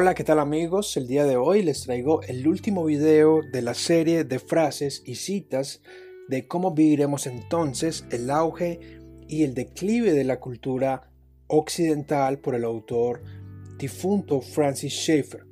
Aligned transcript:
Hola, 0.00 0.14
¿qué 0.14 0.22
tal 0.22 0.38
amigos? 0.38 0.96
El 0.96 1.08
día 1.08 1.24
de 1.24 1.36
hoy 1.36 1.60
les 1.60 1.82
traigo 1.82 2.22
el 2.22 2.46
último 2.46 2.84
video 2.84 3.40
de 3.42 3.62
la 3.62 3.74
serie 3.74 4.22
de 4.22 4.38
frases 4.38 5.02
y 5.04 5.16
citas 5.16 5.82
de 6.28 6.46
cómo 6.46 6.70
viviremos 6.70 7.26
entonces 7.26 8.04
el 8.12 8.30
auge 8.30 8.78
y 9.26 9.42
el 9.42 9.54
declive 9.54 10.12
de 10.12 10.22
la 10.22 10.38
cultura 10.38 11.10
occidental 11.48 12.38
por 12.38 12.54
el 12.54 12.62
autor 12.62 13.24
difunto 13.76 14.40
Francis 14.40 14.92
Schaeffer. 14.92 15.44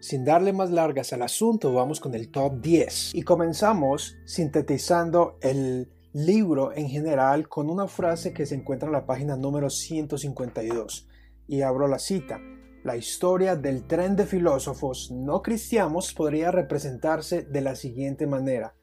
Sin 0.00 0.24
darle 0.24 0.52
más 0.52 0.72
largas 0.72 1.12
al 1.12 1.22
asunto, 1.22 1.72
vamos 1.72 2.00
con 2.00 2.16
el 2.16 2.32
top 2.32 2.60
10 2.60 3.14
y 3.14 3.22
comenzamos 3.22 4.16
sintetizando 4.24 5.38
el 5.40 5.88
libro 6.12 6.72
en 6.72 6.88
general 6.88 7.48
con 7.48 7.70
una 7.70 7.86
frase 7.86 8.32
que 8.32 8.44
se 8.44 8.56
encuentra 8.56 8.88
en 8.88 8.94
la 8.94 9.06
página 9.06 9.36
número 9.36 9.70
152 9.70 11.06
y 11.46 11.62
abro 11.62 11.86
la 11.86 12.00
cita. 12.00 12.40
La 12.84 12.96
historia 12.96 13.54
del 13.54 13.84
tren 13.86 14.16
de 14.16 14.26
filósofos 14.26 15.12
no 15.12 15.40
cristianos 15.40 16.12
podría 16.12 16.50
representarse 16.50 17.44
de 17.44 17.60
la 17.60 17.76
siguiente 17.76 18.26
manera. 18.26 18.74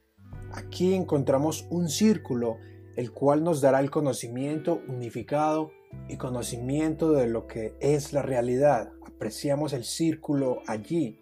Aquí 0.54 0.94
encontramos 0.94 1.68
un 1.70 1.90
círculo, 1.90 2.60
el 2.96 3.12
cual 3.12 3.44
nos 3.44 3.60
dará 3.60 3.82
el 3.82 3.92
conocimiento 3.92 4.80
unificado 4.88 5.72
y 6.08 6.16
conocimiento 6.16 7.12
de 7.12 7.28
lo 7.28 7.46
que 7.46 7.76
es 7.82 8.14
la 8.14 8.22
realidad. 8.22 8.94
Apreciamos 9.06 9.74
el 9.74 9.84
círculo 9.84 10.62
allí. 10.66 11.20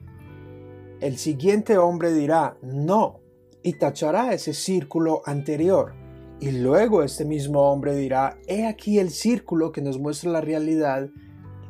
El 0.99 1.17
siguiente 1.17 1.79
hombre 1.79 2.13
dirá, 2.13 2.59
no, 2.61 3.21
y 3.63 3.73
tachará 3.73 4.33
ese 4.33 4.53
círculo 4.53 5.23
anterior. 5.25 5.95
Y 6.39 6.51
luego 6.51 7.01
este 7.01 7.25
mismo 7.25 7.71
hombre 7.71 7.95
dirá, 7.95 8.37
he 8.45 8.67
aquí 8.67 8.99
el 8.99 9.09
círculo 9.09 9.71
que 9.71 9.81
nos 9.81 9.97
muestra 9.97 10.29
la 10.29 10.41
realidad, 10.41 11.09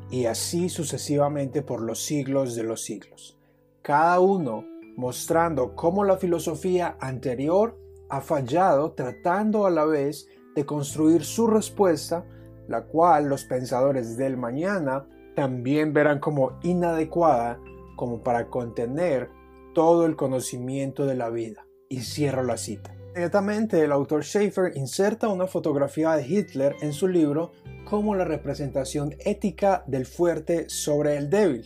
y 0.10 0.26
así 0.26 0.70
sucesivamente 0.70 1.62
por 1.62 1.82
los 1.82 2.04
siglos 2.04 2.56
de 2.56 2.64
los 2.64 2.84
siglos. 2.84 3.38
Cada 3.82 4.20
uno 4.20 4.66
mostrando 4.96 5.76
cómo 5.76 6.04
la 6.04 6.18
filosofía 6.18 6.98
anterior 7.00 7.78
ha 8.10 8.22
fallado 8.22 8.94
tratando 8.94 9.66
a 9.66 9.70
la 9.70 9.86
vez 9.86 10.28
de 10.56 10.66
construir 10.66 11.24
su 11.24 11.48
respuesta, 11.48 12.26
la 12.68 12.86
cual 12.86 13.28
los 13.28 13.46
pensadores 13.46 14.18
del 14.18 14.38
mañana 14.38 15.08
también 15.36 15.94
verán 15.94 16.20
como 16.20 16.58
inadecuada 16.64 17.60
como 17.96 18.24
para 18.24 18.50
contener 18.50 19.30
todo 19.74 20.06
el 20.06 20.16
conocimiento 20.16 21.06
de 21.06 21.16
la 21.16 21.30
vida. 21.30 21.68
Y 21.90 22.02
cierro 22.02 22.44
la 22.44 22.58
cita. 22.58 22.97
Inmediatamente 23.18 23.84
el 23.84 23.92
autor 23.92 24.24
Schaeffer 24.24 24.78
inserta 24.78 25.28
una 25.28 25.48
fotografía 25.48 26.12
de 26.12 26.28
Hitler 26.28 26.76
en 26.82 26.94
su 26.94 27.08
libro 27.08 27.52
como 27.84 28.14
la 28.14 28.26
representación 28.26 29.16
ética 29.18 29.84
del 29.88 30.06
fuerte 30.06 30.70
sobre 30.70 31.18
el 31.18 31.28
débil. 31.28 31.66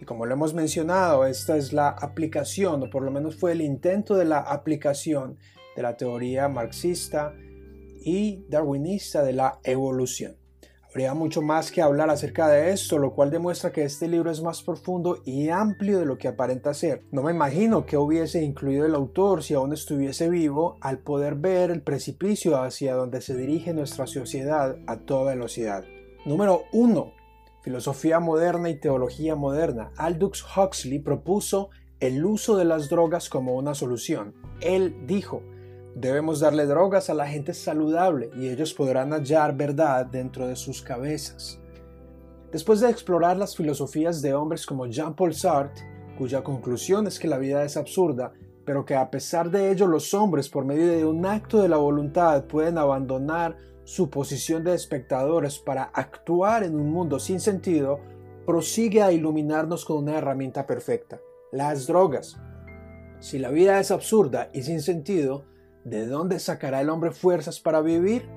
Y 0.00 0.04
como 0.04 0.26
lo 0.26 0.34
hemos 0.34 0.52
mencionado, 0.52 1.26
esta 1.26 1.56
es 1.56 1.72
la 1.72 1.90
aplicación, 1.90 2.82
o 2.82 2.90
por 2.90 3.04
lo 3.04 3.12
menos 3.12 3.36
fue 3.36 3.52
el 3.52 3.60
intento 3.60 4.16
de 4.16 4.24
la 4.24 4.40
aplicación 4.40 5.38
de 5.76 5.82
la 5.82 5.96
teoría 5.96 6.48
marxista 6.48 7.34
y 8.04 8.44
darwinista 8.48 9.22
de 9.22 9.34
la 9.34 9.60
evolución. 9.62 10.34
Habría 10.90 11.14
mucho 11.14 11.40
más 11.40 11.70
que 11.70 11.82
hablar 11.82 12.10
acerca 12.10 12.48
de 12.48 12.72
esto, 12.72 12.98
lo 12.98 13.14
cual 13.14 13.30
demuestra 13.30 13.70
que 13.70 13.84
este 13.84 14.08
libro 14.08 14.28
es 14.28 14.42
más 14.42 14.60
profundo 14.60 15.22
y 15.24 15.48
amplio 15.48 16.00
de 16.00 16.04
lo 16.04 16.18
que 16.18 16.26
aparenta 16.26 16.74
ser. 16.74 17.04
No 17.12 17.22
me 17.22 17.30
imagino 17.30 17.86
que 17.86 17.96
hubiese 17.96 18.42
incluido 18.42 18.86
el 18.86 18.96
autor 18.96 19.44
si 19.44 19.54
aún 19.54 19.72
estuviese 19.72 20.28
vivo 20.28 20.78
al 20.80 20.98
poder 20.98 21.36
ver 21.36 21.70
el 21.70 21.82
precipicio 21.82 22.60
hacia 22.60 22.96
donde 22.96 23.20
se 23.20 23.36
dirige 23.36 23.72
nuestra 23.72 24.08
sociedad 24.08 24.78
a 24.88 24.96
toda 24.96 25.32
velocidad. 25.32 25.84
Número 26.26 26.64
1. 26.72 27.12
Filosofía 27.62 28.18
moderna 28.18 28.68
y 28.68 28.80
teología 28.80 29.36
moderna. 29.36 29.92
Aldous 29.96 30.44
Huxley 30.56 30.98
propuso 30.98 31.70
el 32.00 32.24
uso 32.24 32.56
de 32.56 32.64
las 32.64 32.88
drogas 32.88 33.28
como 33.28 33.54
una 33.54 33.74
solución. 33.74 34.34
Él 34.60 35.06
dijo, 35.06 35.44
Debemos 35.94 36.40
darle 36.40 36.66
drogas 36.66 37.10
a 37.10 37.14
la 37.14 37.26
gente 37.26 37.52
saludable 37.52 38.30
y 38.36 38.48
ellos 38.48 38.72
podrán 38.74 39.12
hallar 39.12 39.56
verdad 39.56 40.06
dentro 40.06 40.46
de 40.46 40.56
sus 40.56 40.82
cabezas. 40.82 41.58
Después 42.52 42.80
de 42.80 42.90
explorar 42.90 43.36
las 43.36 43.56
filosofías 43.56 44.22
de 44.22 44.34
hombres 44.34 44.66
como 44.66 44.86
Jean-Paul 44.86 45.34
Sartre, 45.34 45.84
cuya 46.16 46.42
conclusión 46.42 47.06
es 47.06 47.18
que 47.18 47.28
la 47.28 47.38
vida 47.38 47.64
es 47.64 47.76
absurda, 47.76 48.32
pero 48.64 48.84
que 48.84 48.94
a 48.94 49.10
pesar 49.10 49.50
de 49.50 49.70
ello 49.70 49.86
los 49.86 50.14
hombres 50.14 50.48
por 50.48 50.64
medio 50.64 50.88
de 50.88 51.04
un 51.04 51.26
acto 51.26 51.60
de 51.60 51.68
la 51.68 51.76
voluntad 51.76 52.44
pueden 52.44 52.78
abandonar 52.78 53.56
su 53.84 54.10
posición 54.10 54.62
de 54.62 54.74
espectadores 54.74 55.58
para 55.58 55.84
actuar 55.84 56.62
en 56.62 56.76
un 56.76 56.90
mundo 56.90 57.18
sin 57.18 57.40
sentido, 57.40 57.98
prosigue 58.46 59.02
a 59.02 59.10
iluminarnos 59.10 59.84
con 59.84 59.98
una 59.98 60.18
herramienta 60.18 60.66
perfecta, 60.66 61.20
las 61.50 61.86
drogas. 61.86 62.38
Si 63.18 63.38
la 63.38 63.50
vida 63.50 63.80
es 63.80 63.90
absurda 63.90 64.50
y 64.52 64.62
sin 64.62 64.80
sentido, 64.80 65.44
¿De 65.84 66.06
dónde 66.06 66.38
sacará 66.38 66.82
el 66.82 66.90
hombre 66.90 67.10
fuerzas 67.10 67.58
para 67.58 67.80
vivir? 67.80 68.28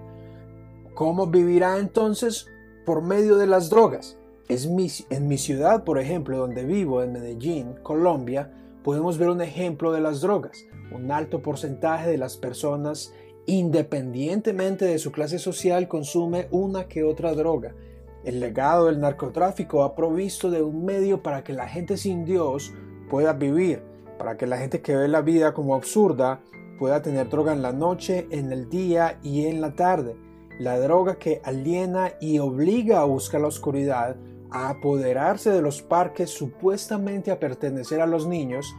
¿Cómo 0.93 1.27
vivirá 1.27 1.77
entonces? 1.77 2.47
Por 2.85 3.01
medio 3.01 3.35
de 3.35 3.47
las 3.47 3.69
drogas. 3.69 4.17
Es 4.47 4.65
en 5.09 5.27
mi 5.27 5.37
ciudad, 5.37 5.83
por 5.83 5.99
ejemplo, 5.99 6.37
donde 6.37 6.63
vivo, 6.63 7.03
en 7.03 7.11
Medellín, 7.11 7.75
Colombia, 7.83 8.51
podemos 8.83 9.17
ver 9.17 9.29
un 9.29 9.41
ejemplo 9.41 9.91
de 9.91 9.99
las 9.99 10.21
drogas. 10.21 10.65
Un 10.93 11.11
alto 11.11 11.41
porcentaje 11.41 12.09
de 12.09 12.17
las 12.17 12.37
personas, 12.37 13.13
independientemente 13.45 14.85
de 14.85 14.99
su 14.99 15.11
clase 15.11 15.37
social, 15.37 15.89
consume 15.89 16.47
una 16.51 16.87
que 16.87 17.03
otra 17.03 17.33
droga. 17.33 17.75
El 18.23 18.39
legado 18.39 18.85
del 18.85 19.01
narcotráfico 19.01 19.83
ha 19.83 19.95
provisto 19.95 20.49
de 20.49 20.61
un 20.61 20.85
medio 20.85 21.23
para 21.23 21.43
que 21.43 21.51
la 21.51 21.67
gente 21.67 21.97
sin 21.97 22.23
Dios 22.23 22.73
pueda 23.09 23.33
vivir, 23.33 23.81
para 24.17 24.37
que 24.37 24.47
la 24.47 24.57
gente 24.57 24.81
que 24.81 24.95
ve 24.95 25.09
la 25.09 25.21
vida 25.21 25.53
como 25.53 25.75
absurda 25.75 26.41
pueda 26.83 27.01
tener 27.01 27.29
droga 27.29 27.53
en 27.53 27.61
la 27.61 27.71
noche, 27.71 28.27
en 28.29 28.51
el 28.51 28.69
día 28.69 29.17
y 29.23 29.45
en 29.45 29.61
la 29.61 29.73
tarde. 29.73 30.17
La 30.59 30.77
droga 30.77 31.15
que 31.15 31.39
aliena 31.45 32.11
y 32.19 32.39
obliga 32.39 32.99
a 32.99 33.05
buscar 33.05 33.39
la 33.39 33.47
oscuridad, 33.47 34.17
a 34.51 34.67
apoderarse 34.67 35.51
de 35.51 35.61
los 35.61 35.81
parques 35.81 36.29
supuestamente 36.31 37.31
a 37.31 37.39
pertenecer 37.39 38.01
a 38.01 38.05
los 38.05 38.27
niños, 38.27 38.75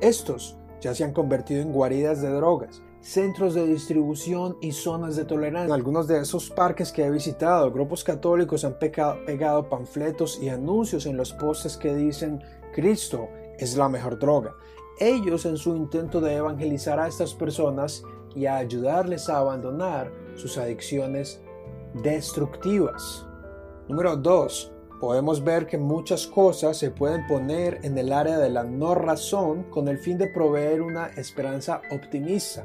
estos 0.00 0.56
ya 0.80 0.94
se 0.94 1.04
han 1.04 1.12
convertido 1.12 1.60
en 1.60 1.74
guaridas 1.74 2.22
de 2.22 2.30
drogas, 2.30 2.82
centros 3.02 3.52
de 3.52 3.66
distribución 3.66 4.56
y 4.62 4.72
zonas 4.72 5.14
de 5.14 5.26
tolerancia. 5.26 5.66
En 5.66 5.72
algunos 5.72 6.08
de 6.08 6.20
esos 6.20 6.48
parques 6.48 6.90
que 6.90 7.04
he 7.04 7.10
visitado, 7.10 7.70
grupos 7.70 8.02
católicos 8.02 8.64
han 8.64 8.78
pegado 8.78 9.68
panfletos 9.68 10.40
y 10.42 10.48
anuncios 10.48 11.04
en 11.04 11.18
los 11.18 11.34
postes 11.34 11.76
que 11.76 11.94
dicen 11.94 12.42
Cristo 12.72 13.28
es 13.58 13.76
la 13.76 13.90
mejor 13.90 14.18
droga 14.18 14.54
ellos 14.98 15.46
en 15.46 15.56
su 15.56 15.74
intento 15.76 16.20
de 16.20 16.36
evangelizar 16.36 17.00
a 17.00 17.08
estas 17.08 17.34
personas 17.34 18.04
y 18.34 18.46
a 18.46 18.56
ayudarles 18.56 19.28
a 19.28 19.38
abandonar 19.38 20.12
sus 20.34 20.58
adicciones 20.58 21.40
destructivas. 22.02 23.26
Número 23.88 24.16
2. 24.16 24.72
Podemos 25.00 25.42
ver 25.42 25.66
que 25.66 25.78
muchas 25.78 26.28
cosas 26.28 26.76
se 26.76 26.90
pueden 26.90 27.26
poner 27.26 27.80
en 27.82 27.98
el 27.98 28.12
área 28.12 28.38
de 28.38 28.50
la 28.50 28.62
no 28.62 28.94
razón 28.94 29.64
con 29.64 29.88
el 29.88 29.98
fin 29.98 30.16
de 30.16 30.28
proveer 30.28 30.80
una 30.80 31.08
esperanza 31.08 31.82
optimista. 31.90 32.64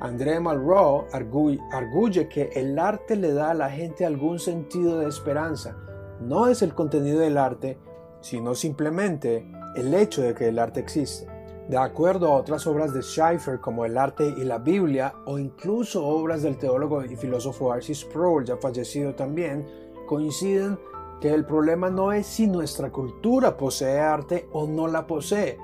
André 0.00 0.40
Malraux 0.40 1.06
arguye 1.14 2.28
que 2.28 2.50
el 2.54 2.78
arte 2.78 3.16
le 3.16 3.32
da 3.32 3.50
a 3.50 3.54
la 3.54 3.70
gente 3.70 4.04
algún 4.04 4.38
sentido 4.38 4.98
de 4.98 5.08
esperanza. 5.08 5.76
No 6.20 6.48
es 6.48 6.62
el 6.62 6.74
contenido 6.74 7.20
del 7.20 7.38
arte, 7.38 7.78
sino 8.20 8.54
simplemente 8.54 9.48
el 9.76 9.94
hecho 9.94 10.22
de 10.22 10.34
que 10.34 10.48
el 10.48 10.58
arte 10.58 10.80
existe. 10.80 11.37
De 11.68 11.76
acuerdo 11.76 12.28
a 12.28 12.36
otras 12.36 12.66
obras 12.66 12.94
de 12.94 13.02
Schaeffer 13.02 13.60
como 13.60 13.84
El 13.84 13.98
arte 13.98 14.34
y 14.38 14.44
la 14.44 14.56
Biblia 14.56 15.12
o 15.26 15.38
incluso 15.38 16.02
obras 16.02 16.40
del 16.40 16.56
teólogo 16.56 17.04
y 17.04 17.14
filósofo 17.14 17.70
Arcis 17.70 18.00
Sproul, 18.00 18.46
ya 18.46 18.56
fallecido 18.56 19.14
también, 19.14 19.66
coinciden 20.06 20.78
que 21.20 21.28
el 21.28 21.44
problema 21.44 21.90
no 21.90 22.10
es 22.14 22.26
si 22.26 22.46
nuestra 22.46 22.90
cultura 22.90 23.58
posee 23.58 24.00
arte 24.00 24.48
o 24.50 24.66
no 24.66 24.88
la 24.88 25.06
posee, 25.06 25.58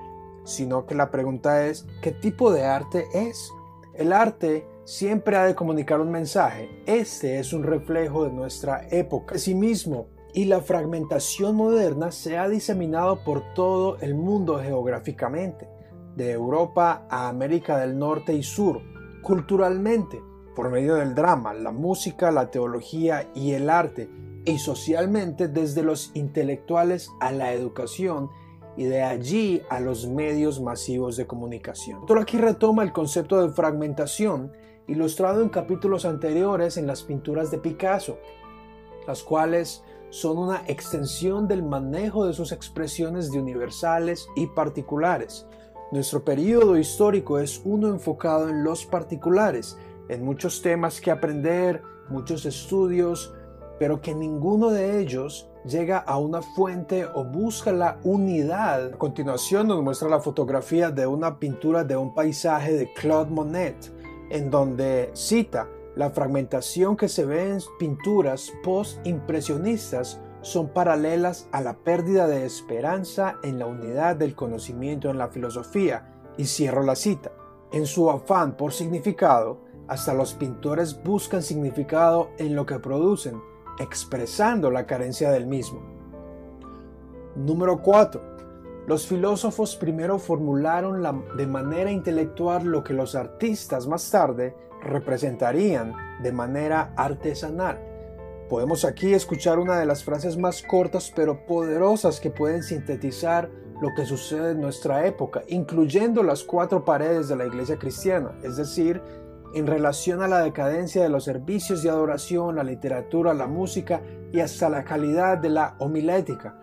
sino 0.44 0.84
que 0.84 0.94
la 0.94 1.10
pregunta 1.10 1.64
es 1.64 1.86
¿qué 2.02 2.12
tipo 2.12 2.52
de 2.52 2.66
arte 2.66 3.06
es? 3.14 3.50
El 3.94 4.12
arte 4.12 4.68
siempre 4.84 5.38
ha 5.38 5.46
de 5.46 5.54
comunicar 5.54 6.02
un 6.02 6.10
mensaje. 6.10 6.82
Este 6.84 7.38
es 7.38 7.54
un 7.54 7.62
reflejo 7.62 8.24
de 8.24 8.32
nuestra 8.32 8.86
época. 8.90 9.36
mismo 9.54 10.08
y 10.34 10.44
la 10.44 10.60
fragmentación 10.60 11.56
moderna 11.56 12.12
se 12.12 12.36
ha 12.36 12.46
diseminado 12.46 13.24
por 13.24 13.54
todo 13.54 13.96
el 14.00 14.14
mundo 14.14 14.58
geográficamente 14.58 15.73
de 16.16 16.32
Europa 16.32 17.06
a 17.10 17.28
América 17.28 17.78
del 17.78 17.98
Norte 17.98 18.34
y 18.34 18.42
Sur, 18.42 18.82
culturalmente, 19.22 20.22
por 20.54 20.70
medio 20.70 20.94
del 20.94 21.14
drama, 21.14 21.54
la 21.54 21.72
música, 21.72 22.30
la 22.30 22.50
teología 22.50 23.30
y 23.34 23.52
el 23.52 23.70
arte, 23.70 24.08
y 24.44 24.58
socialmente 24.58 25.48
desde 25.48 25.82
los 25.82 26.10
intelectuales 26.14 27.10
a 27.20 27.32
la 27.32 27.52
educación 27.52 28.30
y 28.76 28.84
de 28.84 29.02
allí 29.02 29.62
a 29.70 29.80
los 29.80 30.06
medios 30.08 30.60
masivos 30.60 31.16
de 31.16 31.26
comunicación. 31.26 32.04
Todo 32.06 32.20
aquí 32.20 32.38
retoma 32.38 32.82
el 32.82 32.92
concepto 32.92 33.40
de 33.40 33.52
fragmentación 33.52 34.52
ilustrado 34.86 35.42
en 35.42 35.48
capítulos 35.48 36.04
anteriores 36.04 36.76
en 36.76 36.86
las 36.86 37.02
pinturas 37.02 37.50
de 37.50 37.58
Picasso, 37.58 38.18
las 39.06 39.22
cuales 39.22 39.82
son 40.10 40.38
una 40.38 40.62
extensión 40.66 41.48
del 41.48 41.62
manejo 41.62 42.26
de 42.26 42.34
sus 42.34 42.52
expresiones 42.52 43.32
de 43.32 43.40
universales 43.40 44.28
y 44.36 44.46
particulares. 44.46 45.46
Nuestro 45.92 46.24
periodo 46.24 46.76
histórico 46.76 47.38
es 47.38 47.60
uno 47.64 47.88
enfocado 47.88 48.48
en 48.48 48.64
los 48.64 48.86
particulares, 48.86 49.78
en 50.08 50.24
muchos 50.24 50.62
temas 50.62 51.00
que 51.00 51.10
aprender, 51.10 51.82
muchos 52.08 52.46
estudios, 52.46 53.32
pero 53.78 54.00
que 54.00 54.14
ninguno 54.14 54.70
de 54.70 55.00
ellos 55.00 55.48
llega 55.64 55.98
a 55.98 56.18
una 56.18 56.42
fuente 56.42 57.06
o 57.06 57.24
busca 57.24 57.72
la 57.72 57.98
unidad. 58.04 58.94
A 58.94 58.98
continuación 58.98 59.68
nos 59.68 59.82
muestra 59.82 60.08
la 60.08 60.20
fotografía 60.20 60.90
de 60.90 61.06
una 61.06 61.38
pintura 61.38 61.84
de 61.84 61.96
un 61.96 62.14
paisaje 62.14 62.72
de 62.72 62.92
Claude 62.94 63.30
Monet, 63.30 63.92
en 64.30 64.50
donde 64.50 65.10
cita 65.14 65.68
la 65.96 66.10
fragmentación 66.10 66.96
que 66.96 67.08
se 67.08 67.24
ve 67.24 67.50
en 67.50 67.60
pinturas 67.78 68.52
post-impresionistas 68.64 70.20
son 70.44 70.68
paralelas 70.68 71.48
a 71.52 71.62
la 71.62 71.78
pérdida 71.78 72.26
de 72.26 72.44
esperanza 72.44 73.36
en 73.42 73.58
la 73.58 73.64
unidad 73.64 74.14
del 74.14 74.34
conocimiento 74.34 75.08
en 75.08 75.16
la 75.16 75.28
filosofía. 75.28 76.10
Y 76.36 76.44
cierro 76.44 76.82
la 76.82 76.96
cita. 76.96 77.32
En 77.72 77.86
su 77.86 78.10
afán 78.10 78.56
por 78.56 78.72
significado, 78.72 79.62
hasta 79.88 80.12
los 80.12 80.34
pintores 80.34 81.02
buscan 81.02 81.42
significado 81.42 82.28
en 82.38 82.54
lo 82.54 82.66
que 82.66 82.78
producen, 82.78 83.40
expresando 83.78 84.70
la 84.70 84.84
carencia 84.84 85.30
del 85.30 85.46
mismo. 85.46 85.80
Número 87.36 87.80
4. 87.80 88.20
Los 88.86 89.06
filósofos 89.06 89.76
primero 89.76 90.18
formularon 90.18 91.02
de 91.36 91.46
manera 91.46 91.90
intelectual 91.90 92.64
lo 92.64 92.84
que 92.84 92.92
los 92.92 93.14
artistas 93.14 93.86
más 93.86 94.10
tarde 94.10 94.54
representarían 94.82 95.94
de 96.22 96.32
manera 96.32 96.92
artesanal. 96.96 97.93
Podemos 98.48 98.84
aquí 98.84 99.14
escuchar 99.14 99.58
una 99.58 99.78
de 99.78 99.86
las 99.86 100.04
frases 100.04 100.36
más 100.36 100.62
cortas 100.62 101.12
pero 101.14 101.46
poderosas 101.46 102.20
que 102.20 102.30
pueden 102.30 102.62
sintetizar 102.62 103.50
lo 103.80 103.94
que 103.94 104.04
sucede 104.06 104.52
en 104.52 104.60
nuestra 104.60 105.06
época, 105.06 105.42
incluyendo 105.48 106.22
las 106.22 106.44
cuatro 106.44 106.84
paredes 106.84 107.28
de 107.28 107.36
la 107.36 107.46
iglesia 107.46 107.78
cristiana, 107.78 108.32
es 108.42 108.56
decir, 108.56 109.00
en 109.54 109.66
relación 109.66 110.22
a 110.22 110.28
la 110.28 110.40
decadencia 110.40 111.02
de 111.02 111.08
los 111.08 111.24
servicios 111.24 111.82
de 111.82 111.90
adoración, 111.90 112.56
la 112.56 112.64
literatura, 112.64 113.34
la 113.34 113.46
música 113.46 114.02
y 114.32 114.40
hasta 114.40 114.68
la 114.68 114.84
calidad 114.84 115.38
de 115.38 115.48
la 115.48 115.76
homilética, 115.78 116.56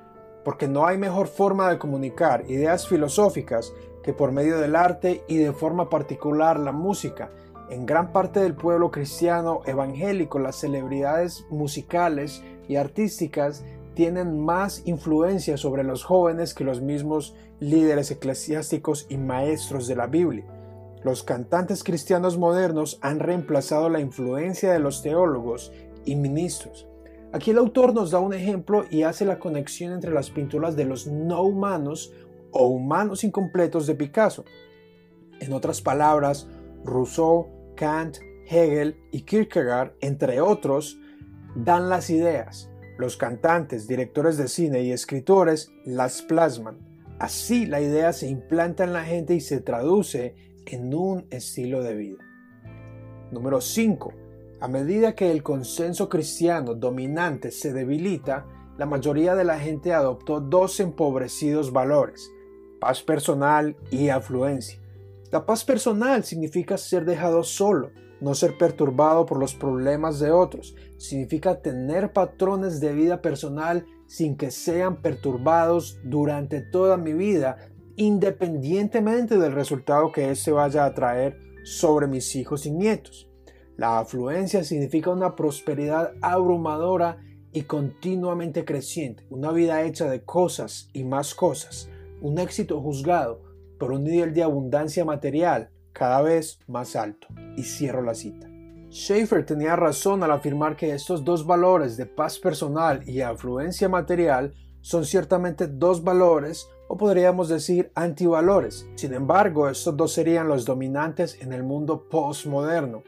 porque 0.44 0.68
no 0.68 0.86
hay 0.86 0.98
mejor 0.98 1.28
forma 1.28 1.70
de 1.70 1.80
comunicar 1.80 2.44
ideas 2.50 2.88
filosóficas 2.88 3.74
que 4.04 4.14
por 4.14 4.32
medio 4.32 4.58
del 4.58 4.76
arte 4.76 5.24
y 5.28 5.38
de 5.38 5.54
forma 5.54 5.90
particular 5.90 6.60
la 6.60 6.72
música. 6.72 7.32
En 7.72 7.86
gran 7.86 8.12
parte 8.12 8.42
del 8.42 8.54
pueblo 8.54 8.92
cristiano 8.92 9.62
evangélico 9.66 10.40
las 10.40 10.58
celebridades 10.58 11.46
musicales 11.50 12.44
y 12.68 12.76
artísticas 12.76 13.64
tienen 13.94 14.44
más 14.44 14.86
influencia 14.86 15.56
sobre 15.56 15.86
los 15.86 16.04
jóvenes 16.04 16.54
que 16.54 16.66
los 16.66 16.82
mismos 16.82 17.34
líderes 17.62 18.12
eclesiásticos 18.12 19.06
y 19.08 19.16
maestros 19.16 19.88
de 19.88 19.96
la 19.96 20.08
Biblia. 20.08 20.44
Los 21.06 21.24
cantantes 21.24 21.86
cristianos 21.86 22.38
modernos 22.38 23.00
han 23.02 23.22
reemplazado 23.22 23.88
la 23.88 24.02
influencia 24.02 24.74
de 24.74 24.80
los 24.80 25.02
teólogos 25.02 25.72
y 26.04 26.18
ministros. 26.18 26.90
Aquí 27.32 27.52
el 27.52 27.58
autor 27.58 27.94
nos 27.94 28.12
da 28.12 28.20
un 28.20 28.34
ejemplo 28.34 28.84
y 28.90 29.04
hace 29.04 29.24
la 29.24 29.40
conexión 29.40 29.94
entre 29.94 30.12
las 30.12 30.30
pinturas 30.30 30.76
de 30.76 30.84
los 30.84 31.08
no 31.08 31.42
humanos 31.44 32.12
o 32.52 32.68
humanos 32.68 33.24
incompletos 33.24 33.88
de 33.88 33.96
Picasso. 33.96 34.44
En 35.40 35.54
otras 35.54 35.82
palabras, 35.82 36.50
Rousseau, 36.84 37.61
Kant, 37.76 38.18
Hegel 38.48 38.98
y 39.12 39.22
Kierkegaard, 39.22 39.94
entre 40.02 40.42
otros, 40.42 41.00
dan 41.56 41.90
las 41.90 42.10
ideas. 42.10 42.70
Los 42.98 43.18
cantantes, 43.18 43.88
directores 43.88 44.38
de 44.38 44.48
cine 44.48 44.82
y 44.84 44.92
escritores 44.92 45.72
las 45.86 46.22
plasman. 46.22 46.78
Así 47.20 47.66
la 47.66 47.82
idea 47.82 48.14
se 48.14 48.28
implanta 48.28 48.84
en 48.84 48.94
la 48.94 49.04
gente 49.04 49.36
y 49.36 49.42
se 49.42 49.62
traduce 49.62 50.36
en 50.66 50.94
un 50.94 51.26
estilo 51.30 51.84
de 51.84 51.96
vida. 51.96 52.24
Número 53.32 53.62
5. 53.62 54.14
A 54.60 54.68
medida 54.68 55.16
que 55.16 55.32
el 55.32 55.42
consenso 55.42 56.10
cristiano 56.10 56.76
dominante 56.76 57.52
se 57.52 57.74
debilita, 57.74 58.46
la 58.78 58.86
mayoría 58.86 59.36
de 59.36 59.44
la 59.44 59.60
gente 59.60 59.94
adoptó 59.94 60.40
dos 60.40 60.80
empobrecidos 60.80 61.72
valores, 61.72 62.32
paz 62.80 63.02
personal 63.02 63.76
y 63.92 64.10
afluencia. 64.10 64.81
La 65.32 65.46
paz 65.46 65.64
personal 65.64 66.26
significa 66.26 66.78
ser 66.78 67.06
dejado 67.06 67.44
solo, 67.44 67.92
no 68.20 68.36
ser 68.36 68.58
perturbado 68.58 69.26
por 69.26 69.40
los 69.40 69.56
problemas 69.56 70.20
de 70.20 70.30
otros, 70.30 70.76
significa 70.98 71.62
tener 71.62 72.12
patrones 72.12 72.82
de 72.82 72.94
vida 72.94 73.22
personal 73.22 73.86
sin 74.08 74.36
que 74.36 74.52
sean 74.52 75.02
perturbados 75.02 76.00
durante 76.04 76.60
toda 76.60 76.98
mi 76.98 77.14
vida 77.14 77.70
independientemente 77.96 79.38
del 79.38 79.54
resultado 79.54 80.12
que 80.12 80.32
éste 80.32 80.52
vaya 80.52 80.84
a 80.84 80.94
traer 80.94 81.40
sobre 81.64 82.08
mis 82.08 82.36
hijos 82.36 82.66
y 82.66 82.72
nietos. 82.72 83.30
La 83.78 84.00
afluencia 84.00 84.66
significa 84.66 85.12
una 85.12 85.38
prosperidad 85.38 86.12
abrumadora 86.22 87.20
y 87.54 87.62
continuamente 87.62 88.66
creciente, 88.66 89.26
una 89.30 89.54
vida 89.54 89.84
hecha 89.84 90.10
de 90.10 90.24
cosas 90.24 90.90
y 90.92 91.06
más 91.06 91.34
cosas, 91.34 91.90
un 92.20 92.38
éxito 92.38 92.82
juzgado 92.82 93.51
por 93.82 93.94
un 93.94 94.04
nivel 94.04 94.32
de 94.32 94.44
abundancia 94.44 95.04
material 95.04 95.72
cada 95.92 96.22
vez 96.22 96.60
más 96.68 96.96
alto. 96.96 97.28
Y 97.58 97.64
cierro 97.64 98.04
la 98.04 98.14
cita. 98.14 98.48
Schaeffer 98.92 99.44
tenía 99.44 99.76
razón 99.76 100.22
al 100.22 100.30
afirmar 100.30 100.76
que 100.76 100.94
estos 100.94 101.26
dos 101.26 101.48
valores 101.48 101.98
de 101.98 102.06
paz 102.06 102.38
personal 102.38 103.02
y 103.10 103.22
afluencia 103.22 103.90
material 103.90 104.54
son 104.82 105.04
ciertamente 105.04 105.66
dos 105.66 106.04
valores 106.04 106.70
o 106.90 106.96
podríamos 106.96 107.50
decir 107.50 107.92
antivalores. 107.96 108.88
Sin 108.94 109.16
embargo, 109.16 109.68
estos 109.68 109.98
dos 109.98 110.14
serían 110.14 110.48
los 110.48 110.64
dominantes 110.64 111.42
en 111.42 111.52
el 111.52 111.64
mundo 111.64 112.08
postmoderno. 112.08 113.02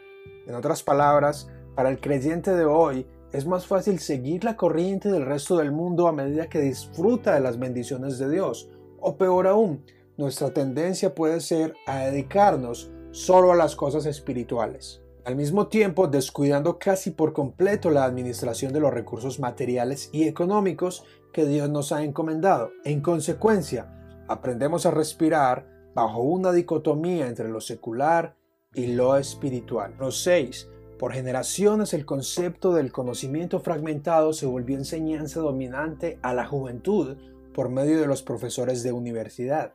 En 0.48 0.56
otras 0.56 0.81
palabras, 0.81 1.52
para 1.75 1.90
el 1.90 2.00
creyente 2.00 2.50
de 2.56 2.66
hoy 2.66 3.06
es 3.31 3.46
más 3.46 3.68
fácil 3.68 4.00
seguir 4.00 4.44
la 4.44 4.58
corriente 4.58 5.12
del 5.12 5.28
resto 5.28 5.56
del 5.56 5.72
mundo 5.72 6.08
a 6.08 6.14
medida 6.14 6.50
que 6.50 6.62
disfruta 6.62 7.36
de 7.36 7.42
las 7.42 7.60
bendiciones 7.60 8.18
de 8.18 8.31
Dios. 8.31 8.72
O 9.00 9.18
peor 9.18 9.46
aún, 9.46 9.84
nuestra 10.18 10.54
tendencia 10.54 11.15
puede 11.15 11.39
ser 11.39 11.74
a 11.88 12.00
dedicarnos 12.00 12.92
solo 13.12 13.51
a 13.51 13.56
las 13.56 13.75
cosas 13.75 14.06
espirituales. 14.06 15.01
Al 15.25 15.36
mismo 15.36 15.68
tiempo, 15.68 16.07
descuidando 16.07 16.77
casi 16.77 17.12
por 17.12 17.32
completo 17.32 17.89
la 17.89 18.03
administración 18.03 18.74
de 18.74 18.82
los 18.82 18.93
recursos 18.93 19.39
materiales 19.39 20.10
y 20.12 20.27
económicos 20.27 21.05
que 21.32 21.46
Dios 21.46 21.70
nos 21.70 21.91
ha 21.91 22.03
encomendado. 22.03 22.72
En 22.84 23.01
consecuencia, 23.01 23.93
aprendemos 24.27 24.86
a 24.86 24.91
respirar 24.91 25.65
bajo 25.96 26.22
una 26.22 26.51
dicotomía 26.51 27.27
entre 27.27 27.48
lo 27.48 27.62
secular 27.62 28.36
y 28.74 28.88
lo 28.88 29.15
espiritual. 29.15 29.96
Los 29.98 30.22
6. 30.24 30.70
Por 31.00 31.13
generaciones 31.13 31.93
el 31.93 32.05
concepto 32.05 32.74
del 32.74 32.91
conocimiento 32.91 33.60
fragmentado 33.60 34.34
se 34.34 34.46
volvió 34.46 34.77
enseñanza 34.77 35.39
dominante 35.39 36.20
a 36.22 36.34
la 36.34 36.46
juventud 36.46 37.17
por 37.53 37.70
medio 37.70 38.00
de 38.00 38.08
los 38.08 38.24
profesores 38.24 38.84
de 38.84 38.91
universidad. 38.91 39.74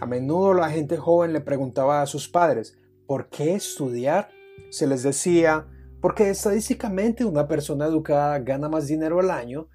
A 0.00 0.06
menudo 0.06 0.54
la 0.54 0.70
gente 0.70 0.96
joven 0.96 1.32
le 1.32 1.40
preguntaba 1.40 2.02
a 2.02 2.06
sus 2.06 2.28
padres, 2.28 2.78
¿por 3.06 3.28
qué 3.28 3.54
estudiar? 3.54 4.30
Se 4.70 4.86
les 4.86 5.02
decía, 5.02 5.66
porque 6.00 6.30
estadísticamente 6.30 7.24
una 7.24 7.46
persona 7.46 7.86
educada 7.86 8.38
gana 8.38 8.68
más 8.68 8.86
dinero 8.86 9.20
al 9.20 9.30
año 9.30 9.68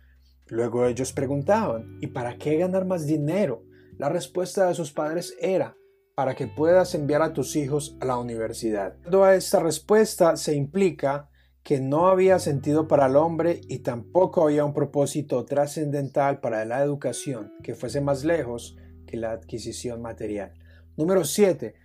Luego 0.48 0.86
ellos 0.86 1.12
preguntaban, 1.12 1.98
¿y 2.01 2.08
para 2.08 2.38
qué 2.38 2.58
ganar 2.58 2.86
más 2.86 3.08
dinero? 3.08 3.63
La 3.98 4.10
respuesta 4.10 4.67
de 4.67 4.75
sus 4.75 4.91
padres 4.91 5.36
era, 5.39 5.75
para 6.15 6.36
que 6.36 6.46
puedas 6.46 6.94
enviar 6.94 7.24
a 7.24 7.34
tus 7.34 7.55
hijos 7.55 7.98
a 8.00 8.05
la 8.05 8.17
universidad. 8.17 8.96
a 9.24 9.36
esta 9.36 9.60
respuesta 9.60 10.36
se 10.36 10.55
implica 10.55 11.29
que 11.63 11.79
no 11.79 12.10
había 12.10 12.38
sentido 12.38 12.88
para 12.88 13.08
el 13.08 13.15
hombre 13.15 13.62
y 13.67 13.79
tampoco 13.79 14.44
había 14.44 14.65
un 14.65 14.74
propósito 14.75 15.46
trascendental 15.46 16.39
para 16.41 16.63
la 16.63 16.84
educación 16.84 17.51
que 17.63 17.74
fuese 17.74 18.01
más 18.01 18.24
lejos 18.24 18.77
la 19.15 19.31
adquisición 19.31 20.01
material. 20.01 20.53
Número 20.98 21.24
7. 21.24 21.75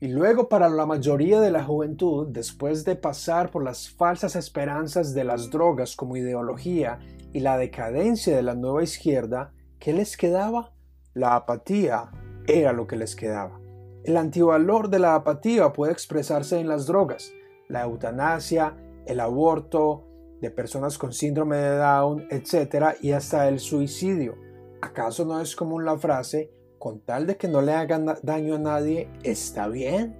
Y 0.00 0.08
luego 0.08 0.48
para 0.48 0.68
la 0.68 0.86
mayoría 0.86 1.40
de 1.40 1.50
la 1.50 1.64
juventud, 1.64 2.28
después 2.28 2.84
de 2.84 2.94
pasar 2.94 3.50
por 3.50 3.64
las 3.64 3.90
falsas 3.90 4.36
esperanzas 4.36 5.12
de 5.12 5.24
las 5.24 5.50
drogas 5.50 5.96
como 5.96 6.16
ideología 6.16 7.00
y 7.32 7.40
la 7.40 7.58
decadencia 7.58 8.36
de 8.36 8.42
la 8.42 8.54
nueva 8.54 8.84
izquierda, 8.84 9.52
¿qué 9.80 9.92
les 9.92 10.16
quedaba? 10.16 10.72
La 11.14 11.34
apatía 11.34 12.10
era 12.46 12.72
lo 12.72 12.86
que 12.86 12.96
les 12.96 13.16
quedaba. 13.16 13.60
El 14.04 14.16
antivalor 14.16 14.88
de 14.88 15.00
la 15.00 15.16
apatía 15.16 15.72
puede 15.72 15.92
expresarse 15.92 16.60
en 16.60 16.68
las 16.68 16.86
drogas, 16.86 17.32
la 17.68 17.82
eutanasia, 17.82 18.76
el 19.04 19.18
aborto 19.18 20.04
de 20.40 20.50
personas 20.50 20.96
con 20.96 21.12
síndrome 21.12 21.56
de 21.56 21.76
Down, 21.76 22.26
etc. 22.30 22.96
y 23.02 23.10
hasta 23.12 23.48
el 23.48 23.58
suicidio. 23.58 24.36
¿Acaso 24.80 25.24
no 25.24 25.40
es 25.40 25.56
común 25.56 25.84
la 25.84 25.98
frase, 25.98 26.52
con 26.78 27.00
tal 27.00 27.26
de 27.26 27.36
que 27.36 27.48
no 27.48 27.60
le 27.60 27.72
hagan 27.72 28.06
daño 28.22 28.56
a 28.56 28.58
nadie, 28.58 29.10
está 29.22 29.68
bien? 29.68 30.16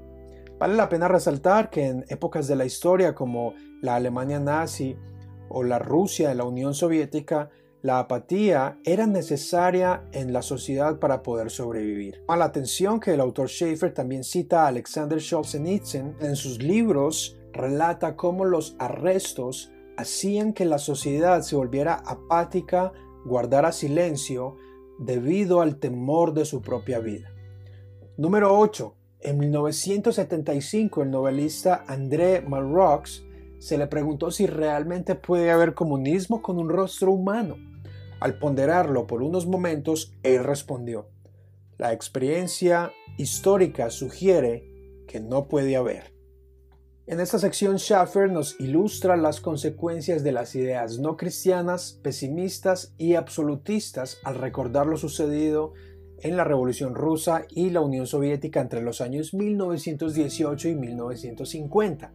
Vale 0.58 0.74
la 0.74 0.88
pena 0.88 1.06
resaltar 1.06 1.70
que 1.70 1.86
en 1.86 2.04
épocas 2.08 2.48
de 2.48 2.56
la 2.56 2.64
historia 2.64 3.14
como 3.14 3.54
la 3.80 3.94
Alemania 3.94 4.40
nazi 4.40 4.96
o 5.48 5.62
la 5.62 5.78
Rusia 5.78 6.28
de 6.28 6.34
la 6.34 6.44
Unión 6.44 6.74
Soviética, 6.74 7.50
la 7.80 8.00
apatía 8.00 8.78
era 8.84 9.06
necesaria 9.06 10.02
en 10.12 10.32
la 10.32 10.42
sociedad 10.42 10.98
para 10.98 11.22
poder 11.22 11.50
sobrevivir. 11.50 12.24
A 12.26 12.36
la 12.36 12.46
atención 12.46 12.98
que 12.98 13.14
el 13.14 13.20
autor 13.20 13.48
Schaeffer 13.48 13.94
también 13.94 14.24
cita 14.24 14.64
a 14.64 14.66
Alexander 14.66 15.20
Solzhenitsyn 15.20 16.16
en 16.20 16.34
sus 16.34 16.60
libros, 16.60 17.38
relata 17.52 18.16
cómo 18.16 18.44
los 18.44 18.74
arrestos 18.80 19.70
hacían 19.96 20.52
que 20.52 20.64
la 20.64 20.78
sociedad 20.78 21.40
se 21.42 21.54
volviera 21.54 21.94
apática, 22.04 22.92
guardara 23.24 23.70
silencio, 23.70 24.56
debido 24.98 25.60
al 25.60 25.76
temor 25.76 26.34
de 26.34 26.44
su 26.44 26.60
propia 26.60 26.98
vida. 26.98 27.30
Número 28.16 28.58
8. 28.58 28.94
En 29.20 29.38
1975 29.38 31.02
el 31.02 31.10
novelista 31.10 31.84
André 31.88 32.40
Malraux 32.40 33.24
se 33.58 33.78
le 33.78 33.86
preguntó 33.86 34.30
si 34.30 34.46
realmente 34.46 35.14
puede 35.14 35.50
haber 35.50 35.74
comunismo 35.74 36.42
con 36.42 36.58
un 36.58 36.68
rostro 36.68 37.12
humano. 37.12 37.56
Al 38.20 38.38
ponderarlo 38.38 39.06
por 39.06 39.22
unos 39.22 39.46
momentos, 39.46 40.14
él 40.22 40.44
respondió, 40.44 41.08
la 41.76 41.92
experiencia 41.92 42.92
histórica 43.16 43.90
sugiere 43.90 45.04
que 45.06 45.20
no 45.20 45.46
puede 45.46 45.76
haber. 45.76 46.17
En 47.08 47.20
esta 47.20 47.38
sección 47.38 47.78
Schaffer 47.78 48.30
nos 48.30 48.60
ilustra 48.60 49.16
las 49.16 49.40
consecuencias 49.40 50.22
de 50.22 50.30
las 50.30 50.54
ideas 50.54 50.98
no 50.98 51.16
cristianas, 51.16 51.98
pesimistas 52.02 52.92
y 52.98 53.14
absolutistas 53.14 54.18
al 54.24 54.34
recordar 54.34 54.86
lo 54.86 54.98
sucedido 54.98 55.72
en 56.18 56.36
la 56.36 56.44
Revolución 56.44 56.94
Rusa 56.94 57.46
y 57.48 57.70
la 57.70 57.80
Unión 57.80 58.06
Soviética 58.06 58.60
entre 58.60 58.82
los 58.82 59.00
años 59.00 59.32
1918 59.32 60.68
y 60.68 60.74
1950, 60.74 62.12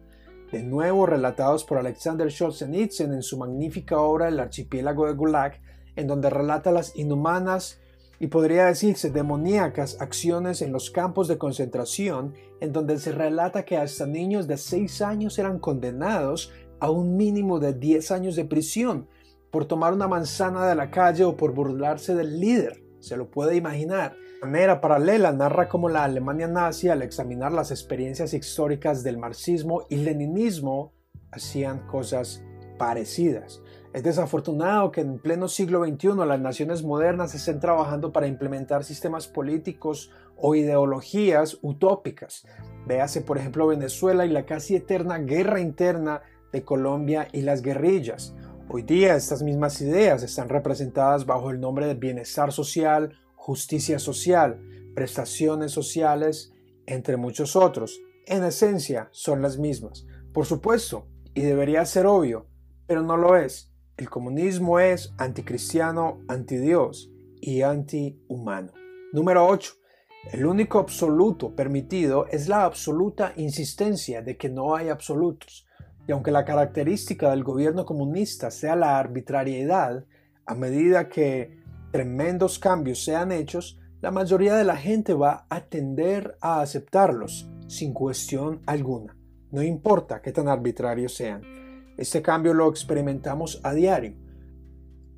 de 0.52 0.62
nuevo 0.62 1.06
relatados 1.06 1.64
por 1.64 1.78
Alexander 1.78 2.30
Solzhenitsyn 2.30 3.12
en 3.12 3.24
su 3.24 3.36
magnífica 3.36 3.98
obra 3.98 4.28
El 4.28 4.38
archipiélago 4.38 5.06
de 5.06 5.14
Gulag, 5.14 5.60
en 5.96 6.06
donde 6.06 6.30
relata 6.30 6.70
las 6.70 6.94
inhumanas 6.94 7.80
y 8.20 8.28
podría 8.28 8.66
decirse 8.66 9.10
demoníacas 9.10 10.00
acciones 10.00 10.62
en 10.62 10.72
los 10.72 10.90
campos 10.90 11.28
de 11.28 11.38
concentración, 11.38 12.34
en 12.60 12.72
donde 12.72 12.98
se 12.98 13.12
relata 13.12 13.64
que 13.64 13.76
hasta 13.76 14.06
niños 14.06 14.46
de 14.46 14.56
6 14.56 15.02
años 15.02 15.38
eran 15.38 15.58
condenados 15.58 16.52
a 16.80 16.90
un 16.90 17.16
mínimo 17.16 17.60
de 17.60 17.74
10 17.74 18.10
años 18.10 18.36
de 18.36 18.44
prisión 18.44 19.08
por 19.50 19.66
tomar 19.66 19.92
una 19.92 20.08
manzana 20.08 20.66
de 20.66 20.74
la 20.74 20.90
calle 20.90 21.24
o 21.24 21.36
por 21.36 21.54
burlarse 21.54 22.14
del 22.14 22.40
líder. 22.40 22.82
Se 23.00 23.16
lo 23.16 23.30
puede 23.30 23.54
imaginar. 23.56 24.16
De 24.40 24.50
manera 24.50 24.80
paralela 24.80 25.30
narra 25.32 25.68
cómo 25.68 25.88
la 25.88 26.04
Alemania 26.04 26.48
nazi, 26.48 26.88
al 26.88 27.02
examinar 27.02 27.52
las 27.52 27.70
experiencias 27.70 28.34
históricas 28.34 29.02
del 29.02 29.18
marxismo 29.18 29.86
y 29.88 29.96
leninismo, 29.96 30.92
hacían 31.30 31.86
cosas 31.86 32.42
parecidas. 32.78 33.62
Es 33.94 34.02
desafortunado 34.02 34.90
que 34.90 35.02
en 35.02 35.20
pleno 35.20 35.46
siglo 35.46 35.84
XXI 35.84 36.16
las 36.26 36.40
naciones 36.40 36.82
modernas 36.82 37.32
estén 37.36 37.60
trabajando 37.60 38.12
para 38.12 38.26
implementar 38.26 38.82
sistemas 38.82 39.28
políticos 39.28 40.10
o 40.36 40.56
ideologías 40.56 41.58
utópicas. 41.62 42.44
Véase 42.88 43.20
por 43.20 43.38
ejemplo 43.38 43.68
Venezuela 43.68 44.26
y 44.26 44.30
la 44.30 44.46
casi 44.46 44.74
eterna 44.74 45.18
guerra 45.18 45.60
interna 45.60 46.22
de 46.50 46.64
Colombia 46.64 47.28
y 47.30 47.42
las 47.42 47.62
guerrillas. 47.62 48.34
Hoy 48.68 48.82
día 48.82 49.14
estas 49.14 49.44
mismas 49.44 49.80
ideas 49.80 50.24
están 50.24 50.48
representadas 50.48 51.24
bajo 51.24 51.52
el 51.52 51.60
nombre 51.60 51.86
de 51.86 51.94
bienestar 51.94 52.50
social, 52.50 53.16
justicia 53.36 54.00
social, 54.00 54.60
prestaciones 54.96 55.70
sociales, 55.70 56.52
entre 56.86 57.16
muchos 57.16 57.54
otros. 57.54 58.00
En 58.26 58.42
esencia 58.42 59.08
son 59.12 59.40
las 59.40 59.56
mismas. 59.56 60.04
Por 60.32 60.46
supuesto, 60.46 61.06
y 61.32 61.42
debería 61.42 61.86
ser 61.86 62.06
obvio, 62.06 62.48
pero 62.88 63.00
no 63.04 63.16
lo 63.16 63.36
es. 63.36 63.70
El 63.96 64.10
comunismo 64.10 64.80
es 64.80 65.14
anticristiano, 65.18 66.18
antidios 66.26 67.12
y 67.40 67.62
antihumano. 67.62 68.72
Número 69.12 69.46
8. 69.46 69.72
El 70.32 70.46
único 70.46 70.80
absoluto 70.80 71.54
permitido 71.54 72.26
es 72.26 72.48
la 72.48 72.64
absoluta 72.64 73.34
insistencia 73.36 74.20
de 74.20 74.36
que 74.36 74.48
no 74.48 74.74
hay 74.74 74.88
absolutos. 74.88 75.64
Y 76.08 76.12
aunque 76.12 76.32
la 76.32 76.44
característica 76.44 77.30
del 77.30 77.44
gobierno 77.44 77.86
comunista 77.86 78.50
sea 78.50 78.74
la 78.74 78.98
arbitrariedad, 78.98 80.04
a 80.44 80.54
medida 80.56 81.08
que 81.08 81.56
tremendos 81.92 82.58
cambios 82.58 83.04
sean 83.04 83.30
hechos, 83.30 83.78
la 84.00 84.10
mayoría 84.10 84.56
de 84.56 84.64
la 84.64 84.76
gente 84.76 85.14
va 85.14 85.46
a 85.48 85.66
tender 85.66 86.36
a 86.40 86.62
aceptarlos 86.62 87.48
sin 87.68 87.94
cuestión 87.94 88.60
alguna, 88.66 89.16
no 89.52 89.62
importa 89.62 90.20
qué 90.20 90.32
tan 90.32 90.48
arbitrarios 90.48 91.14
sean. 91.14 91.63
Este 91.96 92.22
cambio 92.22 92.54
lo 92.54 92.68
experimentamos 92.68 93.60
a 93.62 93.72
diario. 93.72 94.14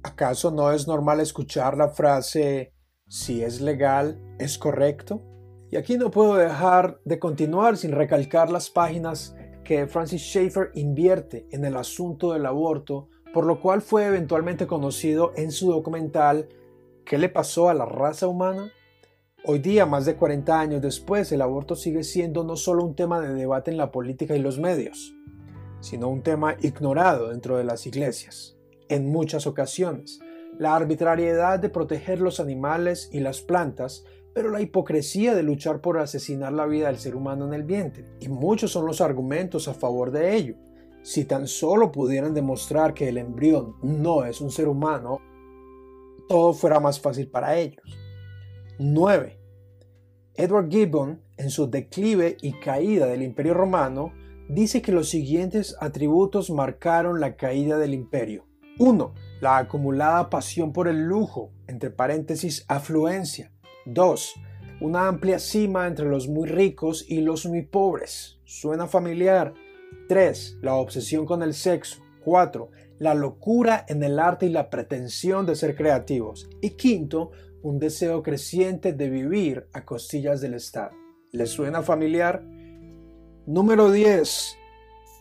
¿Acaso 0.03 0.51
no 0.51 0.73
es 0.73 0.87
normal 0.87 1.21
escuchar 1.21 1.77
la 1.77 1.89
frase 1.89 2.73
si 3.09 3.43
es 3.43 3.61
legal, 3.61 4.21
es 4.39 4.59
correcto? 4.59 5.23
Y 5.71 5.77
aquí 5.77 5.97
no 5.97 6.11
puedo 6.11 6.37
dejar 6.37 7.01
de 7.05 7.19
continuar 7.19 7.77
sin 7.77 7.93
recalcar 7.93 8.51
las 8.51 8.71
páginas 8.71 9.35
que 9.65 9.87
Francis 9.87 10.23
Schaeffer 10.23 10.71
invierte 10.75 11.47
en 11.51 11.65
el 11.65 11.77
asunto 11.77 12.33
del 12.33 12.47
aborto, 12.47 13.09
por 13.35 13.45
lo 13.45 13.61
cual 13.61 13.83
fue 13.83 14.07
eventualmente 14.07 14.67
conocido 14.67 15.33
en 15.37 15.51
su 15.51 15.71
documental 15.73 16.49
¿Qué 17.07 17.19
le 17.19 17.29
pasó 17.29 17.69
a 17.69 17.75
la 17.75 17.87
raza 17.87 18.27
humana? 18.27 18.73
Hoy 19.45 19.61
día, 19.61 19.87
más 19.87 20.07
de 20.07 20.17
40 20.17 20.59
años 20.59 20.83
después, 20.83 21.31
el 21.31 21.41
aborto 21.41 21.77
sigue 21.77 22.03
siendo 22.03 22.43
no 22.43 22.57
solo 22.57 22.83
un 22.83 22.97
tema 22.97 23.21
de 23.21 23.33
debate 23.33 23.71
en 23.71 23.77
la 23.77 23.93
política 23.93 24.35
y 24.35 24.41
los 24.41 24.59
medios, 24.59 25.15
sino 25.81 26.09
un 26.09 26.23
tema 26.23 26.57
ignorado 26.61 27.29
dentro 27.29 27.57
de 27.57 27.65
las 27.65 27.87
iglesias. 27.87 28.57
En 28.89 29.11
muchas 29.11 29.47
ocasiones, 29.47 30.21
la 30.59 30.75
arbitrariedad 30.75 31.59
de 31.59 31.69
proteger 31.69 32.21
los 32.21 32.41
animales 32.41 33.11
y 33.13 33.21
las 33.21 33.41
plantas, 33.41 34.05
pero 34.35 34.51
la 34.51 34.61
hipocresía 34.61 35.35
de 35.35 35.43
luchar 35.43 35.81
por 35.81 35.99
asesinar 35.99 36.53
la 36.53 36.67
vida 36.67 36.87
del 36.87 36.99
ser 36.99 37.17
humano 37.17 37.47
en 37.47 37.55
el 37.55 37.63
vientre. 37.63 38.05
Y 38.21 38.29
muchos 38.29 38.71
son 38.73 38.87
los 38.87 39.01
argumentos 39.01 39.69
a 39.69 39.75
favor 39.75 40.11
de 40.11 40.35
ello. 40.35 40.57
Si 41.03 41.25
tan 41.25 41.47
solo 41.47 41.93
pudieran 41.93 42.35
demostrar 42.35 42.95
que 42.95 43.09
el 43.09 43.19
embrión 43.19 43.77
no 43.83 44.25
es 44.25 44.41
un 44.41 44.51
ser 44.51 44.69
humano, 44.69 45.21
todo 46.29 46.53
fuera 46.53 46.81
más 46.81 47.01
fácil 47.01 47.29
para 47.29 47.57
ellos. 47.57 47.83
9. 48.79 49.39
Edward 50.35 50.69
Gibbon, 50.69 51.23
en 51.37 51.51
su 51.51 51.71
declive 51.71 52.37
y 52.43 52.53
caída 52.61 53.07
del 53.07 53.23
Imperio 53.23 53.55
Romano, 53.55 54.13
dice 54.49 54.83
que 54.83 54.93
los 54.93 55.09
siguientes 55.09 55.77
atributos 55.81 56.51
marcaron 56.51 57.21
la 57.21 57.37
caída 57.37 57.79
del 57.79 57.95
imperio. 57.95 58.47
1. 58.79 59.15
La 59.41 59.59
acumulada 59.59 60.29
pasión 60.31 60.73
por 60.73 60.89
el 60.89 61.07
lujo, 61.07 61.51
entre 61.67 61.91
paréntesis 61.91 62.65
afluencia. 62.69 63.53
2. 63.87 64.35
Una 64.81 65.09
amplia 65.09 65.39
cima 65.39 65.87
entre 65.87 66.07
los 66.07 66.29
muy 66.29 66.49
ricos 66.49 67.05
y 67.09 67.21
los 67.21 67.47
muy 67.47 67.63
pobres. 67.63 68.41
Suena 68.45 68.87
familiar. 68.87 69.55
3. 70.09 70.59
La 70.61 70.75
obsesión 70.75 71.25
con 71.25 71.43
el 71.43 71.55
sexo. 71.55 72.03
4. 72.25 72.71
La 72.99 73.15
locura 73.15 73.85
en 73.89 74.03
el 74.03 74.19
arte 74.19 74.47
y 74.47 74.51
la 74.51 74.69
pretensión 74.69 75.47
de 75.47 75.57
ser 75.57 75.77
creativos. 75.77 76.49
Y 76.61 76.71
quinto, 76.71 77.31
un 77.63 77.79
deseo 77.79 78.23
creciente 78.23 78.93
de 78.93 79.09
vivir 79.09 79.67
a 79.73 79.85
costillas 79.85 80.41
del 80.41 80.55
Estado. 80.55 80.91
¿Les 81.33 81.51
suena 81.51 81.83
familiar? 81.83 82.43
Número 83.47 83.93
10. 83.93 84.59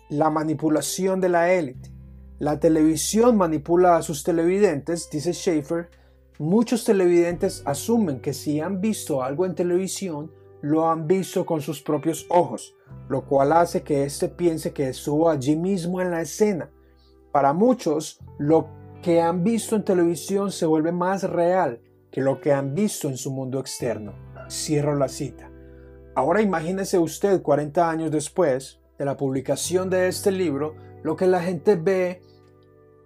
La 0.10 0.32
manipulación 0.32 1.22
de 1.22 1.30
la 1.30 1.54
élite. 1.54 1.92
La 2.40 2.60
televisión 2.60 3.38
manipula 3.38 3.98
a 3.98 4.02
sus 4.02 4.24
televidentes, 4.24 5.12
dice 5.12 5.32
Schaefer. 5.32 5.92
Muchos 6.40 6.86
televidentes 6.86 7.62
asumen 7.66 8.20
que 8.20 8.34
si 8.34 8.60
han 8.60 8.82
visto 8.82 9.22
algo 9.22 9.46
en 9.46 9.54
televisión, 9.54 10.32
lo 10.64 10.90
han 10.90 11.06
visto 11.06 11.46
con 11.46 11.62
sus 11.62 11.84
propios 11.84 12.26
ojos, 12.30 12.74
lo 13.10 13.28
cual 13.28 13.52
hace 13.52 13.84
que 13.84 14.06
éste 14.06 14.28
piense 14.28 14.74
que 14.74 14.90
estuvo 14.90 15.30
allí 15.30 15.56
mismo 15.56 16.02
en 16.02 16.10
la 16.10 16.22
escena. 16.22 16.72
Para 17.32 17.54
muchos, 17.54 18.18
lo 18.40 18.70
que 19.04 19.22
han 19.22 19.44
visto 19.44 19.76
en 19.76 19.86
televisión 19.86 20.52
se 20.52 20.66
vuelve 20.66 20.92
más 20.92 21.22
real 21.30 21.80
que 22.12 22.22
lo 22.22 22.42
que 22.42 22.52
han 22.52 22.74
visto 22.74 23.08
en 23.08 23.18
su 23.18 23.32
mundo 23.32 23.60
externo. 23.60 24.16
Cierro 24.50 24.96
la 24.96 25.10
cita. 25.10 25.52
Ahora 26.16 26.42
imagínese 26.42 26.98
usted 26.98 27.42
40 27.42 27.90
años 27.90 28.10
después 28.10 28.80
de 28.98 29.04
la 29.04 29.18
publicación 29.18 29.90
de 29.90 30.08
este 30.08 30.32
libro, 30.32 30.74
lo 31.04 31.18
que 31.18 31.28
la 31.28 31.42
gente 31.42 31.76
ve 31.76 32.22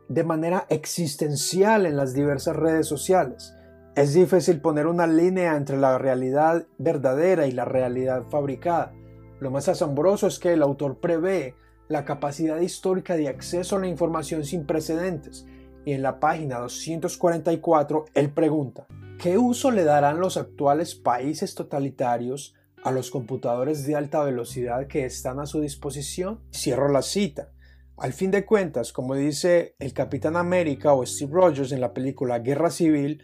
de 0.10 0.24
manera 0.24 0.68
existencial 0.70 1.88
en 1.88 1.98
las 1.98 2.13
diversas 2.13 2.56
redes 2.56 2.86
sociales. 2.86 3.56
Es 3.96 4.13
difícil 4.13 4.62
poner 4.62 4.86
una 4.86 5.08
línea 5.08 5.56
entre 5.56 5.78
la 5.78 5.98
realidad 5.98 6.68
verdadera 6.78 7.48
y 7.48 7.51
la 7.51 7.66
realidad 7.66 8.25
fabricada. 8.30 8.94
Lo 9.39 9.50
más 9.50 9.68
asombroso 9.70 10.28
es 10.28 10.38
que 10.38 10.54
el 10.54 10.62
autor 10.62 11.00
prevé 11.00 11.56
la 11.88 12.06
capacidad 12.06 12.60
histórica 12.60 13.16
de 13.16 13.28
acceso 13.28 13.78
a 13.78 13.80
la 13.80 13.88
información 13.88 14.46
sin 14.46 14.68
precedentes. 14.68 15.48
Y 15.84 15.94
en 15.94 16.04
la 16.04 16.20
página 16.20 16.60
244 16.60 18.06
él 18.13 18.30
pregunta, 18.32 18.86
¿qué 19.18 19.39
uso 19.39 19.72
le 19.72 19.84
darán 19.84 20.20
los 20.20 20.38
actuales 20.38 20.94
países 20.94 21.56
totalitarios 21.56 22.54
a 22.83 22.91
los 22.91 23.12
computadores 23.12 23.86
de 23.86 23.95
alta 23.95 24.24
velocidad 24.24 24.88
que 24.88 25.05
están 25.05 25.39
a 25.39 25.45
su 25.45 25.62
disposición. 25.62 26.41
Cierro 26.53 26.89
la 26.89 27.01
cita. 27.01 27.51
Al 27.98 28.13
fin 28.13 28.31
de 28.31 28.45
cuentas, 28.45 28.93
como 28.93 29.15
dice 29.15 29.75
el 29.79 29.93
Capitán 29.93 30.38
América 30.38 30.93
o 30.93 31.05
Steve 31.05 31.33
Rogers 31.33 31.71
en 31.71 31.81
la 31.81 31.93
película 31.93 32.39
Guerra 32.39 32.71
Civil, 32.71 33.24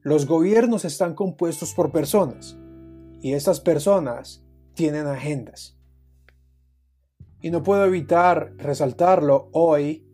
los 0.00 0.26
gobiernos 0.26 0.84
están 0.84 1.14
compuestos 1.14 1.74
por 1.74 1.92
personas 1.92 2.56
y 3.20 3.32
estas 3.32 3.60
personas 3.60 4.44
tienen 4.74 5.06
agendas. 5.06 5.78
Y 7.40 7.50
no 7.50 7.62
puedo 7.62 7.84
evitar 7.84 8.54
resaltarlo 8.56 9.50
hoy, 9.52 10.06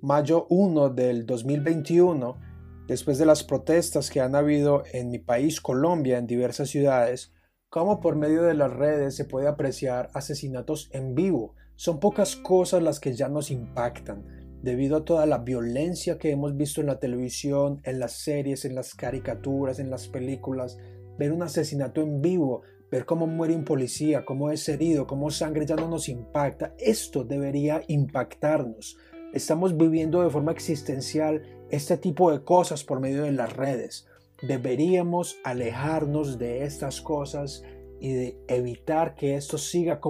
mayo 0.00 0.46
1 0.48 0.88
del 0.90 1.26
2021, 1.26 2.38
después 2.86 3.18
de 3.18 3.26
las 3.26 3.44
protestas 3.44 4.10
que 4.10 4.20
han 4.20 4.34
habido 4.34 4.82
en 4.92 5.10
mi 5.10 5.18
país, 5.18 5.60
Colombia, 5.60 6.16
en 6.16 6.26
diversas 6.26 6.70
ciudades, 6.70 7.32
cómo 7.72 8.00
por 8.00 8.16
medio 8.16 8.42
de 8.42 8.52
las 8.52 8.70
redes 8.70 9.16
se 9.16 9.24
puede 9.24 9.48
apreciar 9.48 10.10
asesinatos 10.12 10.90
en 10.92 11.14
vivo. 11.14 11.54
Son 11.74 12.00
pocas 12.00 12.36
cosas 12.36 12.82
las 12.82 13.00
que 13.00 13.14
ya 13.14 13.30
nos 13.30 13.50
impactan, 13.50 14.26
debido 14.60 14.98
a 14.98 15.04
toda 15.06 15.24
la 15.24 15.38
violencia 15.38 16.18
que 16.18 16.32
hemos 16.32 16.54
visto 16.54 16.82
en 16.82 16.88
la 16.88 16.98
televisión, 16.98 17.80
en 17.84 17.98
las 17.98 18.12
series, 18.12 18.66
en 18.66 18.74
las 18.74 18.94
caricaturas, 18.94 19.78
en 19.78 19.88
las 19.88 20.06
películas. 20.06 20.76
Ver 21.18 21.32
un 21.32 21.42
asesinato 21.42 22.02
en 22.02 22.20
vivo, 22.20 22.60
ver 22.90 23.06
cómo 23.06 23.26
muere 23.26 23.56
un 23.56 23.64
policía, 23.64 24.26
cómo 24.26 24.50
es 24.50 24.68
herido, 24.68 25.06
cómo 25.06 25.30
sangre 25.30 25.64
ya 25.64 25.76
no 25.76 25.88
nos 25.88 26.10
impacta. 26.10 26.74
Esto 26.76 27.24
debería 27.24 27.80
impactarnos. 27.88 28.98
Estamos 29.32 29.78
viviendo 29.78 30.22
de 30.22 30.28
forma 30.28 30.52
existencial 30.52 31.40
este 31.70 31.96
tipo 31.96 32.32
de 32.32 32.44
cosas 32.44 32.84
por 32.84 33.00
medio 33.00 33.22
de 33.22 33.32
las 33.32 33.56
redes. 33.56 34.06
Deberíamos 34.42 35.38
alejarnos 35.44 36.38
de 36.38 36.64
estas 36.64 37.00
cosas 37.00 37.64
y 38.00 38.36
evitar 38.48 39.14
que 39.14 39.36
esto 39.36 39.56
siga 39.58 40.00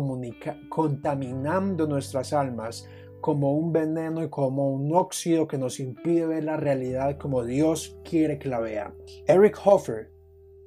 contaminando 0.70 1.86
nuestras 1.86 2.32
almas 2.32 2.88
como 3.20 3.52
un 3.52 3.72
veneno 3.72 4.24
y 4.24 4.30
como 4.30 4.72
un 4.72 4.94
óxido 4.94 5.46
que 5.46 5.58
nos 5.58 5.78
impide 5.78 6.26
ver 6.26 6.44
la 6.44 6.56
realidad 6.56 7.18
como 7.18 7.44
Dios 7.44 7.98
quiere 8.02 8.38
que 8.38 8.48
la 8.48 8.60
veamos. 8.60 9.22
Eric 9.26 9.58
Hoffer 9.64 10.10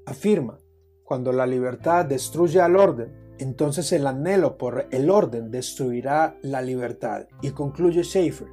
afirma, 0.06 0.58
cuando 1.04 1.32
la 1.32 1.46
libertad 1.46 2.06
destruye 2.06 2.62
al 2.62 2.76
orden, 2.76 3.14
entonces 3.40 3.92
el 3.92 4.08
anhelo 4.08 4.58
por 4.58 4.88
el 4.92 5.10
orden 5.10 5.52
destruirá 5.52 6.38
la 6.42 6.62
libertad. 6.62 7.28
Y 7.42 7.50
concluye 7.50 8.04
Schaeffer, 8.04 8.48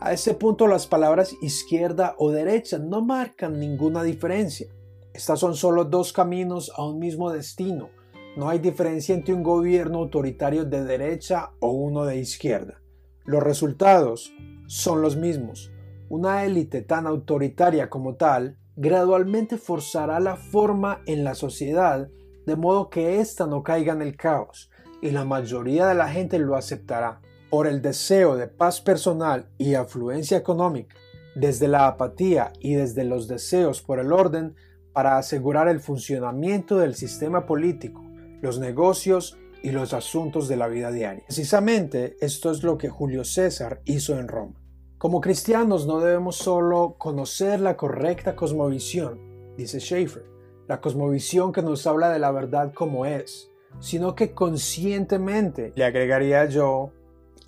a 0.00 0.12
ese 0.12 0.34
punto 0.34 0.68
las 0.68 0.86
palabras 0.86 1.34
izquierda 1.42 2.14
o 2.18 2.30
derecha 2.30 2.78
no 2.78 3.00
marcan 3.00 3.58
ninguna 3.58 4.02
diferencia. 4.04 4.68
Estas 5.12 5.40
son 5.40 5.56
solo 5.56 5.84
dos 5.84 6.12
caminos 6.12 6.70
a 6.76 6.84
un 6.84 7.00
mismo 7.00 7.32
destino. 7.32 7.90
No 8.36 8.48
hay 8.48 8.60
diferencia 8.60 9.14
entre 9.14 9.34
un 9.34 9.42
gobierno 9.42 9.98
autoritario 9.98 10.64
de 10.64 10.84
derecha 10.84 11.50
o 11.58 11.72
uno 11.72 12.04
de 12.04 12.18
izquierda. 12.18 12.80
Los 13.24 13.42
resultados 13.42 14.32
son 14.66 15.02
los 15.02 15.16
mismos. 15.16 15.72
Una 16.08 16.44
élite 16.44 16.82
tan 16.82 17.06
autoritaria 17.06 17.90
como 17.90 18.14
tal 18.14 18.56
gradualmente 18.76 19.58
forzará 19.58 20.20
la 20.20 20.36
forma 20.36 21.02
en 21.06 21.24
la 21.24 21.34
sociedad 21.34 22.08
de 22.46 22.56
modo 22.56 22.88
que 22.88 23.18
ésta 23.20 23.48
no 23.48 23.64
caiga 23.64 23.92
en 23.92 24.02
el 24.02 24.16
caos 24.16 24.70
y 25.02 25.10
la 25.10 25.24
mayoría 25.24 25.86
de 25.86 25.96
la 25.96 26.08
gente 26.08 26.38
lo 26.38 26.56
aceptará 26.56 27.20
por 27.50 27.66
el 27.66 27.82
deseo 27.82 28.36
de 28.36 28.48
paz 28.48 28.80
personal 28.80 29.48
y 29.58 29.74
afluencia 29.74 30.36
económica, 30.36 30.96
desde 31.34 31.68
la 31.68 31.86
apatía 31.86 32.52
y 32.60 32.74
desde 32.74 33.04
los 33.04 33.28
deseos 33.28 33.80
por 33.82 34.00
el 34.00 34.12
orden 34.12 34.54
para 34.92 35.18
asegurar 35.18 35.68
el 35.68 35.80
funcionamiento 35.80 36.78
del 36.78 36.94
sistema 36.94 37.46
político, 37.46 38.02
los 38.42 38.58
negocios 38.58 39.38
y 39.62 39.70
los 39.70 39.92
asuntos 39.92 40.48
de 40.48 40.56
la 40.56 40.68
vida 40.68 40.90
diaria. 40.90 41.24
Precisamente 41.26 42.16
esto 42.20 42.50
es 42.50 42.62
lo 42.62 42.78
que 42.78 42.88
Julio 42.88 43.24
César 43.24 43.80
hizo 43.84 44.18
en 44.18 44.28
Roma. 44.28 44.54
Como 44.98 45.20
cristianos 45.20 45.86
no 45.86 46.00
debemos 46.00 46.36
solo 46.36 46.96
conocer 46.98 47.60
la 47.60 47.76
correcta 47.76 48.34
cosmovisión, 48.34 49.54
dice 49.56 49.78
Schaeffer, 49.78 50.24
la 50.66 50.80
cosmovisión 50.80 51.52
que 51.52 51.62
nos 51.62 51.86
habla 51.86 52.10
de 52.10 52.18
la 52.18 52.32
verdad 52.32 52.72
como 52.74 53.06
es, 53.06 53.50
sino 53.80 54.14
que 54.14 54.32
conscientemente, 54.32 55.72
le 55.76 55.84
agregaría 55.84 56.44
yo, 56.46 56.92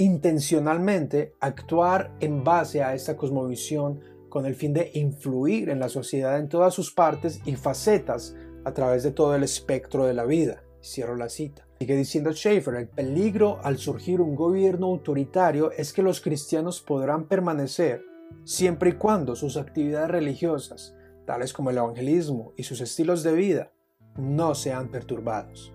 intencionalmente 0.00 1.34
actuar 1.40 2.16
en 2.20 2.42
base 2.42 2.82
a 2.82 2.94
esta 2.94 3.16
cosmovisión 3.16 4.00
con 4.30 4.46
el 4.46 4.54
fin 4.54 4.72
de 4.72 4.90
influir 4.94 5.68
en 5.68 5.78
la 5.78 5.90
sociedad 5.90 6.38
en 6.38 6.48
todas 6.48 6.72
sus 6.72 6.90
partes 6.90 7.40
y 7.44 7.56
facetas 7.56 8.34
a 8.64 8.72
través 8.72 9.02
de 9.02 9.10
todo 9.12 9.34
el 9.34 9.42
espectro 9.42 10.06
de 10.06 10.14
la 10.14 10.24
vida. 10.24 10.62
Cierro 10.82 11.16
la 11.16 11.28
cita. 11.28 11.66
Sigue 11.78 11.96
diciendo 11.96 12.32
Schaeffer, 12.32 12.76
el 12.76 12.88
peligro 12.88 13.58
al 13.62 13.76
surgir 13.76 14.22
un 14.22 14.34
gobierno 14.34 14.86
autoritario 14.86 15.70
es 15.72 15.92
que 15.92 16.02
los 16.02 16.22
cristianos 16.22 16.80
podrán 16.80 17.26
permanecer 17.26 18.02
siempre 18.44 18.90
y 18.90 18.94
cuando 18.94 19.36
sus 19.36 19.58
actividades 19.58 20.10
religiosas, 20.10 20.94
tales 21.26 21.52
como 21.52 21.70
el 21.70 21.76
evangelismo 21.76 22.54
y 22.56 22.62
sus 22.62 22.80
estilos 22.80 23.22
de 23.22 23.34
vida, 23.34 23.72
no 24.16 24.54
sean 24.54 24.90
perturbados. 24.90 25.74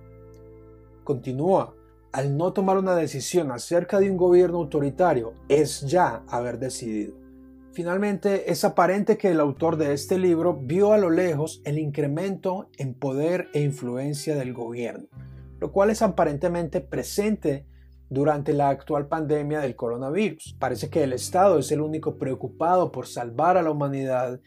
Continúa, 1.03 1.75
al 2.15 2.37
no 2.37 2.53
tomar 2.53 2.77
una 2.77 2.95
decisión 2.95 3.51
acerca 3.51 3.99
de 3.99 4.09
un 4.09 4.15
gobierno 4.15 4.59
autoritario 4.59 5.33
es 5.49 5.81
ya 5.81 6.23
haber 6.29 6.59
decidido. 6.59 7.13
Finalmente, 7.73 8.49
es 8.49 8.63
aparente 8.63 9.17
que 9.17 9.31
el 9.31 9.41
autor 9.41 9.75
de 9.75 9.91
este 9.91 10.17
libro 10.17 10.55
vio 10.55 10.93
a 10.93 10.97
lo 10.97 11.09
lejos 11.09 11.61
el 11.65 11.77
incremento 11.77 12.69
en 12.77 12.93
poder 12.93 13.49
e 13.53 13.59
influencia 13.63 14.37
del 14.37 14.53
gobierno, 14.53 15.09
lo 15.59 15.73
cual 15.73 15.89
es 15.89 16.01
aparentemente 16.01 16.79
presente 16.79 17.65
durante 18.09 18.53
la 18.53 18.69
actual 18.69 19.09
pandemia 19.09 19.59
del 19.59 19.75
coronavirus. 19.75 20.55
Parece 20.57 20.89
que 20.89 21.03
el 21.03 21.11
Estado 21.11 21.59
es 21.59 21.69
el 21.73 21.81
único 21.81 22.17
preocupado 22.17 22.93
por 22.93 23.07
salvar 23.07 23.57
a 23.57 23.61
la 23.61 23.71
humanidad 23.71 24.39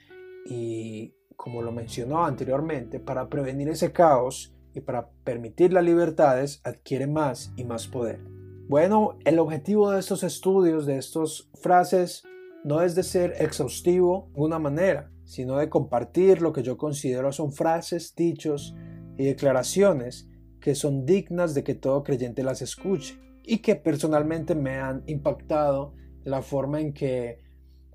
y, 0.46 1.12
como 1.36 1.60
lo 1.60 1.70
mencionó 1.70 2.24
anteriormente, 2.24 2.98
para 2.98 3.28
prevenir 3.28 3.68
ese 3.68 3.92
caos, 3.92 4.54
para 4.80 5.10
permitir 5.24 5.72
las 5.72 5.84
libertades 5.84 6.60
adquiere 6.64 7.06
más 7.06 7.52
y 7.56 7.64
más 7.64 7.86
poder. 7.86 8.20
Bueno, 8.68 9.18
el 9.24 9.38
objetivo 9.38 9.90
de 9.90 10.00
estos 10.00 10.22
estudios, 10.22 10.84
de 10.84 10.98
estas 10.98 11.48
frases, 11.54 12.22
no 12.64 12.82
es 12.82 12.94
de 12.94 13.02
ser 13.02 13.34
exhaustivo 13.38 14.26
de 14.26 14.32
ninguna 14.32 14.58
manera, 14.58 15.10
sino 15.24 15.56
de 15.56 15.68
compartir 15.68 16.42
lo 16.42 16.52
que 16.52 16.62
yo 16.62 16.76
considero 16.76 17.32
son 17.32 17.52
frases, 17.52 18.14
dichos 18.14 18.74
y 19.16 19.24
declaraciones 19.24 20.28
que 20.60 20.74
son 20.74 21.06
dignas 21.06 21.54
de 21.54 21.64
que 21.64 21.74
todo 21.74 22.02
creyente 22.02 22.42
las 22.42 22.62
escuche 22.62 23.18
y 23.42 23.58
que 23.58 23.76
personalmente 23.76 24.54
me 24.54 24.76
han 24.76 25.02
impactado 25.06 25.94
la 26.24 26.42
forma 26.42 26.80
en 26.80 26.92
que 26.92 27.38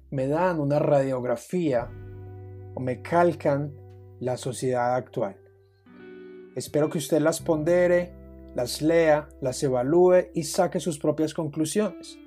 me 0.10 0.28
dan 0.28 0.60
una 0.60 0.80
radiografía 0.80 1.90
o 2.74 2.80
me 2.80 3.02
calcan 3.02 3.74
la 4.20 4.38
sociedad 4.38 4.96
actual. 4.96 5.43
Espero 6.56 6.90
que 6.90 6.98
usted 6.98 7.20
las 7.20 7.42
pondere, 7.42 8.14
las 8.56 8.82
lea, 8.82 9.30
las 9.42 9.62
evalúe 9.64 10.30
y 10.34 10.44
saque 10.44 10.80
sus 10.80 11.00
propias 11.00 11.34
conclusiones. 11.34 12.20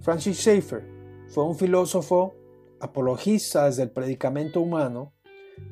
Francis 0.00 0.38
Schaeffer 0.38 0.84
fue 1.28 1.44
un 1.44 1.56
filósofo, 1.56 2.34
apologista 2.80 3.66
desde 3.66 3.84
el 3.84 3.90
predicamento 3.90 4.60
humano, 4.60 5.14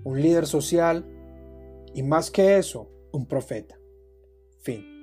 un 0.04 0.20
líder 0.20 0.46
social 0.46 1.04
y 1.94 2.02
más 2.02 2.30
que 2.30 2.58
eso, 2.58 2.88
un 3.12 3.26
profeta. 3.26 3.76
Fin. 4.62 4.99